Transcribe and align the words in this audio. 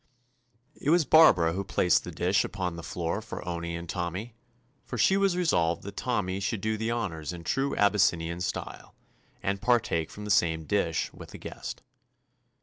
It 0.73 0.89
was 0.89 1.05
Barbara 1.05 1.53
who 1.53 1.63
placed 1.63 2.03
the 2.03 2.11
dish 2.11 2.43
upon 2.43 2.75
the 2.75 2.81
floor 2.81 3.21
for 3.21 3.47
Owney 3.47 3.75
and 3.75 3.87
Tommy, 3.87 4.33
for 4.83 4.97
she 4.97 5.15
was 5.15 5.37
resolved 5.37 5.83
that 5.83 5.95
Tommy 5.95 6.39
should 6.39 6.59
do 6.59 6.75
the 6.75 6.89
honors 6.89 7.31
in 7.31 7.43
true 7.43 7.75
Abys 7.75 8.01
sinian 8.09 8.41
style, 8.41 8.95
and 9.43 9.61
partake 9.61 10.09
from 10.09 10.25
the 10.25 10.31
same 10.31 10.63
dish 10.63 11.13
with 11.13 11.29
the 11.29 11.37
guest. 11.37 11.83